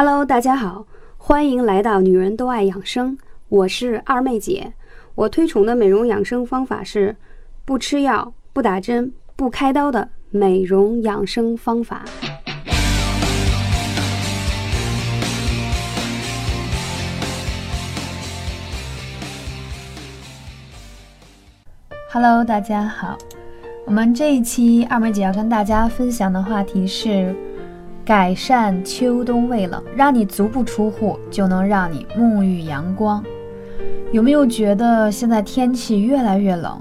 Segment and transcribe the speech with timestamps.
[0.00, 4.72] Hello，大家好，欢迎来到女人都爱养生，我是二妹姐。
[5.16, 7.16] 我推崇的美容养生方法是
[7.64, 12.04] 不吃药、不打针、不开刀的美容养生方法。
[22.12, 23.18] Hello，大家好。
[23.84, 27.34] 我们这一期二妹姐要跟大家分享的话题是
[28.08, 33.22] 改善秋冬畏冷，让你足不出户就能让你沐浴阳光。
[34.12, 36.80] 有没有觉得现在天气越来越冷，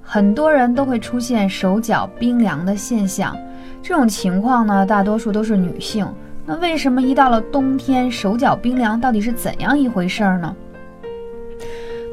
[0.00, 3.36] 很多人都会出现手脚冰凉的现象？
[3.82, 6.06] 这种情况呢，大多数都是女性。
[6.46, 10.54] 那为什么一到了冬天手脚冰凉，到底是怎样一回事儿呢？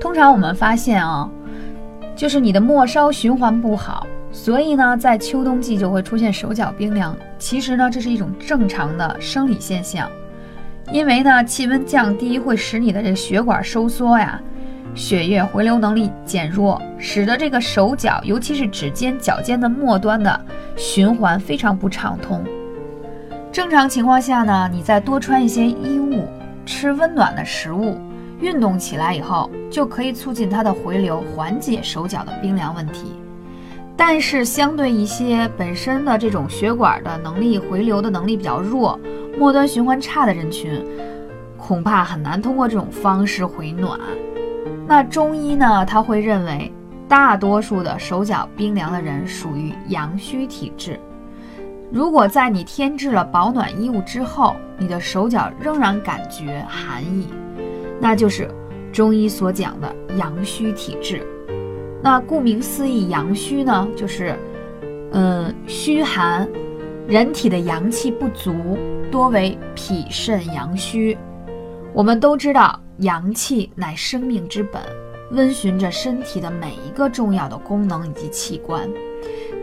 [0.02, 1.30] 通常我们发现啊，
[2.16, 4.08] 就是你的末梢循环不好。
[4.36, 7.16] 所以呢，在秋冬季就会出现手脚冰凉。
[7.40, 10.12] 其实呢，这是一种正常的生理现象，
[10.92, 14.40] 因为呢，气温降低会使你的这血管收缩呀，
[14.94, 22.44] 血液回流能力减弱，使得这个手脚，尤其是指尖、脚尖的末端的循环非常不畅通。
[23.54, 26.28] 正常情况下呢，你再多穿一些衣物，
[26.66, 27.98] 吃温暖的食物，
[28.42, 33.14] 运动起来以后，就可以促进它的回流，缓解手脚的冰凉问题。
[33.98, 39.00] 但是，相对一些本身的这种血管的能力回流的能力比较弱、
[39.40, 40.86] 末端循环差的人群，
[41.58, 44.00] 恐怕很难通过这种方式回暖。
[44.86, 46.72] 那中医呢，他会认为
[47.08, 51.00] 大多数的手脚冰凉的人属于阳虚体质。
[51.92, 57.28] 如果在你添置了保暖衣物之后，你的手脚仍然感觉寒意，
[58.00, 58.50] 那就是
[58.92, 61.26] 中医所讲的阳虚体质。
[62.06, 64.38] 那顾名思义，阳虚呢，就是，
[65.14, 66.48] 嗯，虚寒，
[67.08, 68.54] 人体的阳气不足，
[69.10, 71.18] 多为脾肾阳虚。
[71.96, 74.80] 我们都知道，阳气乃生命之本，
[75.32, 78.88] 温循着身体的每一个重要的功能以及器官。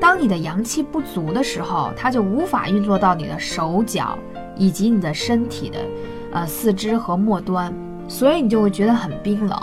[0.01, 4.19] 当你的阳气不足的时候，它就无法运作到你的手脚
[4.57, 5.79] 以及你的身体的，
[6.33, 7.73] 呃，四肢和末端，
[8.09, 9.57] 所以你就会觉得很冰冷。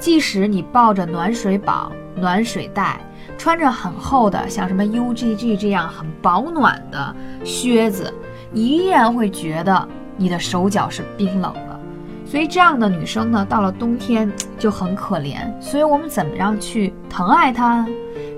[0.00, 2.98] 即使你抱着暖水宝、暖水袋，
[3.36, 8.12] 穿着很厚的像什么 UGG 这样很保暖的靴子，
[8.50, 11.80] 你依然会觉得你的手脚是冰冷的。
[12.24, 15.36] 所以这样的女生呢，到了冬天就很可怜。
[15.60, 17.86] 所以我们怎么样去疼爱她，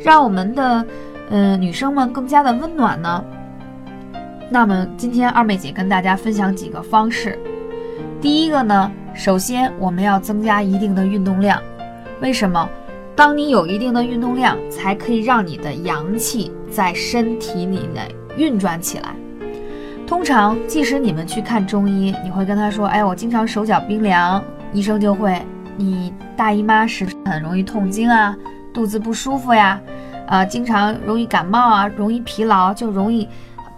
[0.01, 0.85] 让我们的
[1.31, 3.25] 呃女生们更加的温暖呢？
[4.51, 7.39] 那么今天二妹姐跟大家分享几个方式。
[8.21, 8.91] 第一个呢。
[9.15, 11.61] 首先，我们要增加一定的运动量。
[12.21, 12.69] 为什么？
[13.15, 19.15] 当你有一定的运动量，才可以让你的阳气在身体里内运转起来。
[20.07, 24.43] 通常，即使你们去看中医，你会跟他说：“哎，我经常手脚冰凉。”
[24.73, 25.41] 医生就会
[25.77, 28.35] ：“你大姨妈时很容易痛经啊，
[28.73, 29.79] 肚子不舒服呀，
[30.27, 33.29] 啊，经常容易感冒啊，容易疲劳，就容易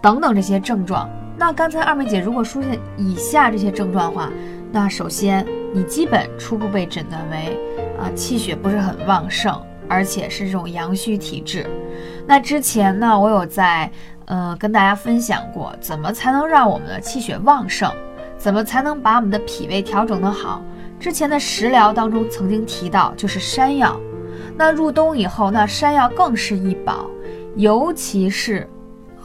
[0.01, 4.29] 等等这些症状。”那刚才二妹姐如果出现以下这些症状的话，
[4.75, 7.57] 那首先，你基本初步被诊断为
[7.97, 11.65] 啊气血不是很旺盛，而且是这种阳虚体质。
[12.27, 13.89] 那之前呢，我有在
[14.25, 17.89] 呃跟大家分享过，怎么才能让我们的气血旺盛，
[18.37, 20.61] 怎么才能把我们的脾胃调整得好。
[20.99, 23.97] 之前的食疗当中曾经提到，就是山药。
[24.57, 27.09] 那入冬以后，那山药更是一宝，
[27.55, 28.69] 尤其是。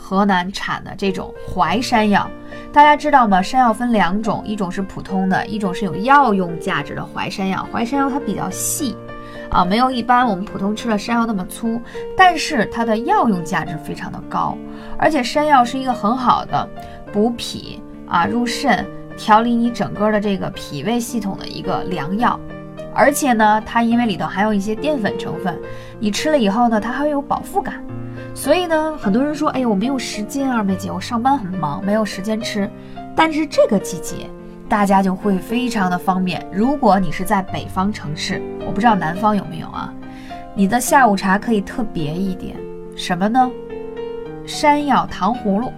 [0.03, 2.29] 河南产的这种淮山药，
[2.73, 3.43] 大家知道吗？
[3.43, 7.67] 山药分两种，一种是普通的，一种是有药用价值的淮山药。
[7.73, 8.97] 淮山药它比较细，
[9.51, 11.81] 啊，没有一般我们普通吃的山药那么粗，
[12.17, 14.57] 但是它的药用价值非常的高。
[14.97, 16.69] 而且山药是一个很好的
[17.13, 22.39] 补脾啊、入肾、调理你整个的这个脾胃系统的一个良药。
[22.95, 25.59] 而且呢，它因为里头含有一些淀粉成分，
[25.99, 27.85] 你吃了以后呢，它还会有饱腹感。
[28.41, 32.71] 所以呢，很多人说，哎呀，我没有时间，二妹姐，我上班很忙，没有时间吃。
[33.15, 34.31] 但是这个季节，
[34.67, 36.43] 大家就会非常的方便。
[36.51, 39.93] 如果你是在北方城市，我不知道南方有没有啊，
[40.55, 42.57] 你的下午茶可以特别一点，
[42.97, 43.51] 什么呢？
[44.47, 45.71] 山药糖葫芦。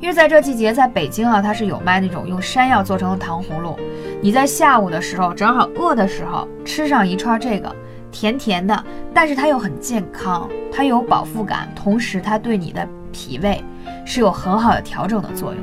[0.00, 3.78] 因为在这季节，在北京啊，它是有卖那种用山药做成的糖葫芦。
[4.20, 7.72] 你在下午的时候，正好饿的时候，吃上一串这个。
[8.10, 8.84] 甜甜的，
[9.14, 13.62] 但是它又很健康，它有饱腹感，同时它对你的脾胃
[14.04, 15.60] 是有很好的调整的作用。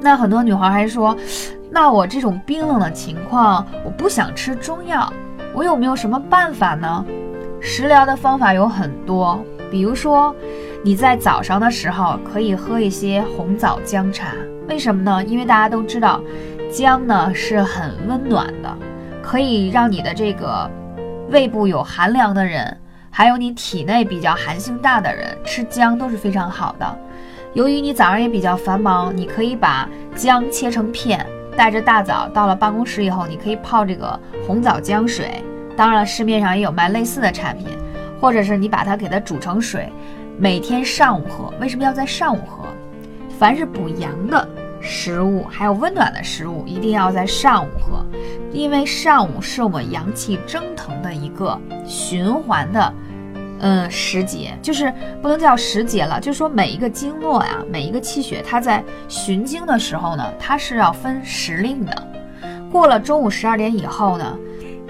[0.00, 1.16] 那很多女孩还说，
[1.70, 5.12] 那我这种冰冷的情况，我不想吃中药，
[5.52, 7.04] 我有没有什么办法呢？
[7.60, 10.34] 食疗的方法有很多，比如说
[10.84, 14.28] 你在早上的时候可以喝一些红枣姜茶，
[14.68, 15.24] 为什么呢？
[15.24, 16.20] 因为大家都知道，
[16.70, 18.76] 姜呢是很温暖的，
[19.22, 20.70] 可以让你的这个
[21.28, 22.76] 胃部有寒凉的人，
[23.10, 26.98] 还有你体内比较寒性大的人吃姜都是非常好的。
[27.52, 31.26] 由于你早上也比较繁忙，你可以把姜切成片，
[31.56, 35.42] 带着大枣到了办公室以后，你可以泡这个红枣姜水。
[35.76, 37.66] 当然了，市面上也有卖类似的产品，
[38.20, 39.90] 或者是你把它给它煮成水，
[40.38, 41.52] 每天上午喝。
[41.60, 42.64] 为什么要在上午喝？
[43.38, 44.48] 凡是补阳的
[44.86, 48.06] 食物，还有温暖的食物，一定要在上午喝，
[48.52, 52.94] 因为上午是我们阳气蒸腾的一个循环的，
[53.58, 62.08] 嗯，时节，就是不能叫时节了，就是说每一个经络呀，每一个气血，它在循经的时候呢，它是要分时令的。
[62.70, 64.38] 过了中午十二点以后呢？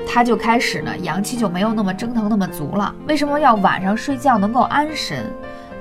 [0.09, 2.95] 它就开始呢，阳气就没有那么蒸腾那么足了。
[3.09, 5.25] 为什么要晚上睡觉能够安神？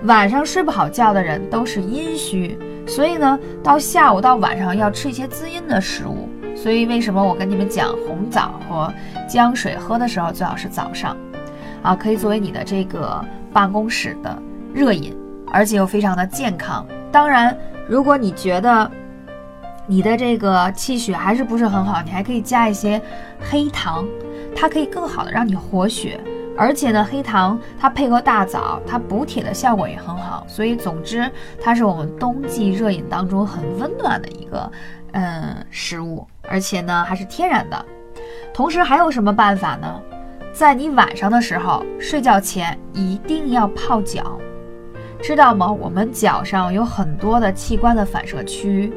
[0.05, 6.29] 晚上睡不好觉的人都是阴虚，所以呢，到下午到晚上要吃一些滋阴的食物。
[6.55, 8.91] 所以为什么我跟你们讲红枣和
[9.27, 11.15] 姜水喝的时候最好是早上，
[11.83, 14.41] 啊，可以作为你的这个办公室的
[14.73, 15.15] 热饮，
[15.51, 16.85] 而且又非常的健康。
[17.11, 17.55] 当然，
[17.87, 18.89] 如果你觉得，
[19.85, 22.99] 你的这个气血还是不是很好，你还可以加一些
[23.39, 24.05] 黑糖，
[24.55, 26.19] 它可以更好的让你活血，
[26.57, 31.29] 而且呢，黑糖它配合大枣，它补铁的效果也很好，所以总之
[31.61, 34.71] 它是我们冬季热饮当中很温暖的一个
[35.11, 37.85] 嗯食物，而且呢还是天然的。
[38.53, 40.01] 同时还有什么办法呢？
[40.53, 44.39] 在你晚上的时候睡觉前一定要泡脚，
[45.21, 45.69] 知道吗？
[45.69, 48.93] 我们脚上有很多的器官的反射区。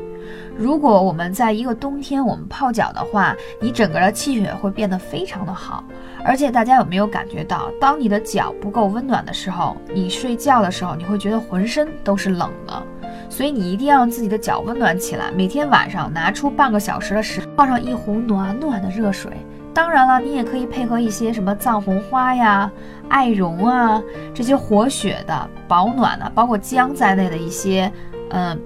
[0.56, 5.82] 如果我们在一个冬天我们泡脚的话，你整个的气血会变得非常的好。
[6.24, 12.82] 而且大家有没有感觉到，当你的脚不够温暖的时候，你睡觉的时候你会觉得浑身都是冷的。
[13.30, 19.32] 所以你一定要让自己的脚温暖起来，每天晚上拿出半个小时的时，泡上一壶暖暖的热水。
[19.74, 22.70] 当然了，你也可以配合一些什么藏红花呀、
[23.08, 24.02] 艾绒啊
[24.34, 27.90] 这些活血的、保暖的，包括姜在内的一些，
[28.30, 28.58] 嗯，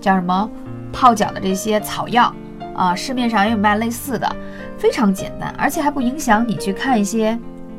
[0.00, 0.50] 叫什么？
[0.92, 2.34] 泡脚的这些草药
[2.74, 4.36] 啊，市面上也有卖类似的，
[4.78, 7.38] 非常简单，而且还不影响你去看一些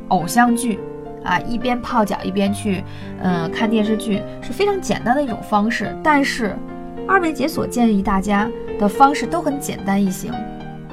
[0.10, 0.80] 偶像剧
[1.24, 2.84] 啊，一边泡脚一边去
[3.22, 5.96] 嗯看电视剧，是非常简单的一种方式。
[6.04, 6.56] 但是
[7.08, 8.50] 二妹姐所建议大家
[8.80, 10.34] 的方式都很简单易行，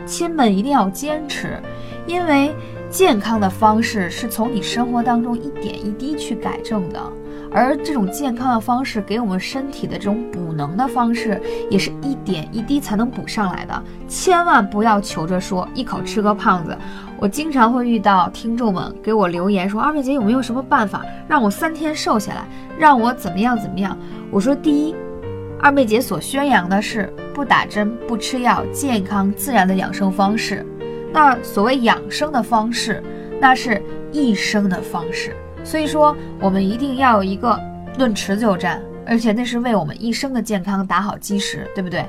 [0.06, 1.60] 亲们一定要坚持，
[2.06, 2.54] 因为
[2.90, 7.00] 健康的方式是从你生活当中一点一滴去改正的。
[7.50, 11.40] 而这种健康的方式，给我们身体的这种补能的方式，
[11.70, 13.82] 也是一点一滴才能补上来的。
[14.06, 16.76] 千万不要求着说一口吃个胖子。
[17.18, 22.44] 我经常会遇到听众们给我留言说：“二妹姐有没有什么办法让我三天瘦下来，
[22.78, 23.96] 让我怎么样怎么样？”
[24.30, 24.94] 我说：第一，
[25.58, 30.64] 二妹姐所宣扬的是不打针、不吃药、健康自然的养生方式。
[31.12, 33.02] 那所谓养生的方式，
[33.40, 35.34] 那是一生的方式。
[35.68, 37.60] 所以说，我们一定要有一个
[37.98, 42.06] 论持久战，而且那是为我们一生的健康打好基石，对不对？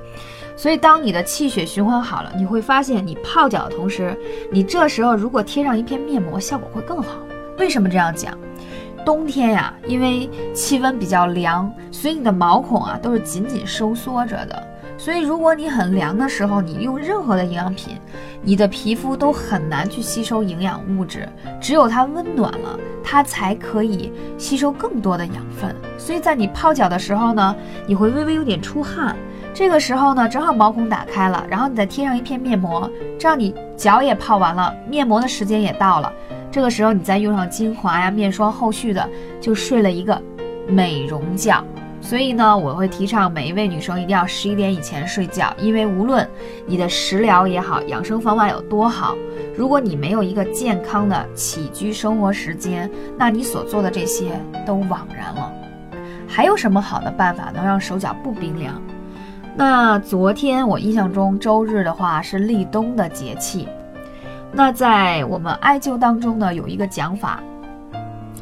[0.56, 4.18] 所以，当你的气血循环好了，你会发现，你泡脚的同时，
[4.50, 7.20] 你这时候如果贴上一片面膜，效果会更好。
[7.58, 8.34] 为什么这样讲？
[9.06, 14.68] 冬天呀，因为气温比较凉，所以你的毛孔啊都是紧紧收缩着的。
[15.00, 17.96] 所以，如果你很凉的时候，你用任何的营养品，
[18.42, 21.26] 你的皮肤都很难去吸收营养物质。
[21.62, 25.74] 只有它温暖了，它才可以吸收更多的养分。
[25.98, 27.56] 所以在你泡脚的时候呢，
[27.88, 29.16] 你会微微有点出汗。
[29.54, 36.12] 这个时候呢，正好毛孔打开了，然后你再贴上一片面膜，这样你脚也泡完了，面膜的时间也到了。
[36.52, 39.10] 这个时候你再用上精华呀、面霜，后续的
[39.40, 40.22] 就睡了一个
[40.68, 41.64] 美容觉。
[42.02, 46.28] 所以呢，我会提倡每一位女生一定要十一点以前睡觉，因为无论
[46.66, 49.16] 你的食疗也好，养生方法有多好，
[49.56, 54.32] 如果你没有一个健康的起居生活时间，那你所做的这些
[54.66, 55.52] 都枉然了。
[56.28, 58.82] 还有什么好的办法能让手脚不冰凉？
[59.56, 63.68] 那昨天我印象中周日的话是立冬的节气，
[64.52, 67.44] 那在我们艾灸当中呢，有一个讲法。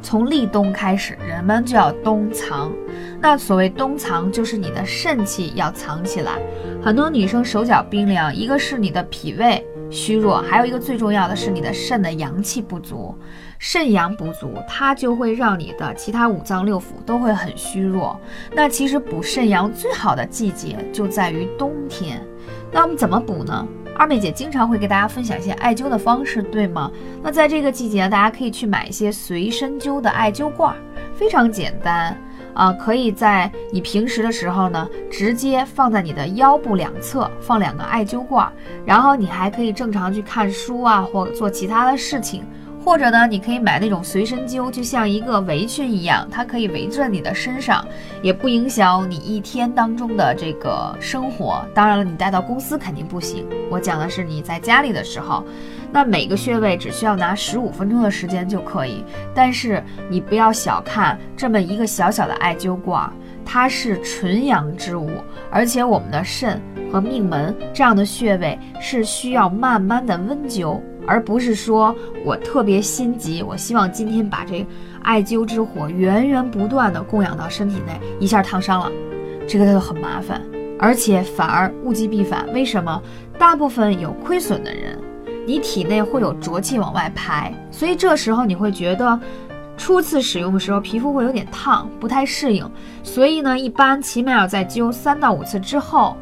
[0.07, 2.71] 从立冬开始，人们就要冬藏。
[3.19, 6.39] 那所谓冬藏，就是你的肾气要藏起来。
[6.81, 13.13] 很多女生手脚冰凉，一个是你的脾胃虚弱，还有一个最重要的是你的肾的阳气不足。
[13.59, 18.17] 肾阳不足，它就会让你的其他五脏六腑都会很虚弱。
[18.53, 22.25] 那其实补肾阳最好的季节就在于冬天。
[22.71, 23.67] 那我们怎么补呢？
[23.97, 26.91] 二妹姐经常会给大家分享一些艾灸的方式，对吗？
[27.23, 30.75] 那在这个季节，大家可以去买一些随身灸的艾灸罐，
[31.15, 32.15] 非常简单
[32.53, 38.51] 啊，可以在你平时的时候呢，直接放在你的腰部两侧放两个艾灸罐，
[38.85, 42.45] 然后你还可以正常去看书啊，或做其他的事情。
[42.83, 47.85] 或者呢，你可以买那种随身灸，就像一个围裙一样，它可以围在你的身上，
[48.21, 51.65] 也不影响你一天当中的这个生活。
[51.73, 53.45] 当然了，你带到公司肯定不行。
[53.69, 55.43] 我讲的是你在家里的时候，
[55.91, 59.03] 那每个穴位只需要拿十五分钟的时间就可以。
[59.35, 63.11] 但是你不要小看这么一个小小的艾灸罐，
[63.45, 65.09] 它是纯阳之物，
[65.51, 70.79] 而且我们的肾和命门这样的穴位是需要慢慢的温灸。
[71.07, 74.63] 而不是说我特别心急，我希望今天把这
[75.01, 78.91] 艾灸之火源源不断的供养到身体内，一下烫伤了，
[79.47, 80.41] 这个就很麻烦，
[80.77, 82.45] 而且反而物极必反。
[82.53, 83.01] 为什么？
[83.39, 84.99] 大部分有亏损的人，
[85.45, 89.19] 你体内会有浊气往外排，所以这时候你会觉得
[89.77, 92.69] 初次使用的时候皮肤会有点烫，不太适应。
[93.01, 96.17] 所以呢，一般起码要在灸三到五次之后。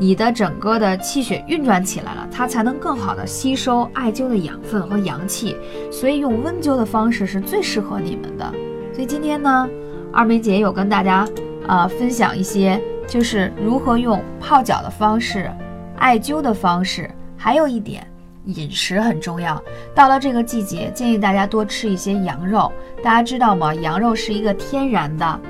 [0.00, 5.54] 你的整个的气血运转起来了，它才能更好的吸收艾灸的养分和阳气，
[5.92, 8.50] 所以用温灸的方式是最适合你们的。
[8.94, 9.68] 所以今天呢，
[10.10, 11.28] 二梅姐有跟大家
[11.66, 15.50] 啊分享一些，就是如何用泡脚的方式、
[15.98, 18.02] 艾灸的方式，还有一点
[18.46, 19.62] 饮食很重要。
[19.94, 22.72] 到了这个季节，建议大家多吃一些羊肉。
[23.02, 23.74] 大家知道吗？
[23.74, 25.40] 羊肉是一个天然的。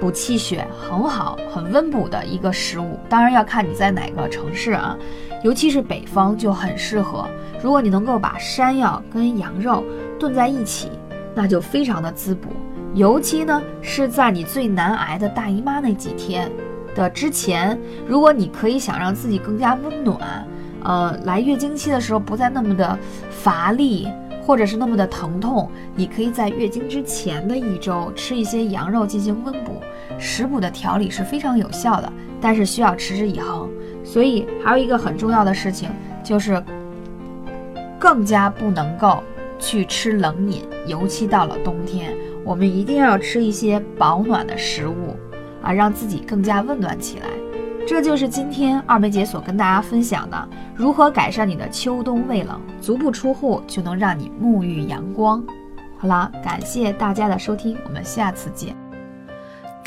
[0.00, 4.96] 补气血很好，很温补的一个食物，当然要看你在哪个城市啊，
[5.42, 7.26] 尤其是北方就很适合。
[7.62, 9.84] 如果你能够把山药跟羊肉
[10.18, 10.90] 炖在一起，
[11.34, 12.48] 那就非常的滋补。
[12.94, 16.50] 尤其呢是在你最难挨的大姨妈那几天
[16.94, 20.46] 的之前，如果你可以想让自己更加温暖，
[20.84, 22.98] 呃，来月经期的时候不再那么的
[23.30, 24.08] 乏力。
[24.40, 29.77] 或者是那么的疼痛，你可以在月经之前的一周吃一些羊肉进行温补，
[30.18, 33.68] 食补的调理是非常有效的，但是需要持之以恒。
[34.04, 35.88] 所以还有一个很重要的事情，
[36.24, 36.62] 就是
[37.98, 39.22] 更加不能够
[39.58, 45.16] 去吃冷饮，尤其到了冬天，我们一定要吃一些保暖的食物
[45.62, 47.26] 啊，让自己更加温暖起来。
[47.86, 55.42] 这就是今天二梅姐所跟大家分享的，如何改善你的秋冬畏冷，足不出户就能让你沐浴阳光。
[55.98, 58.87] 好了，感谢大家的收听，我们下次见。